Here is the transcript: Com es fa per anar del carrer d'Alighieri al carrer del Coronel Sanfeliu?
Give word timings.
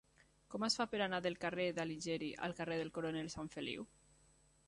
Com 0.53 0.63
es 0.67 0.75
fa 0.79 0.85
per 0.93 1.01
anar 1.05 1.19
del 1.25 1.35
carrer 1.43 1.67
d'Alighieri 1.79 2.31
al 2.47 2.57
carrer 2.61 2.79
del 2.81 2.91
Coronel 2.95 3.31
Sanfeliu? 3.37 3.87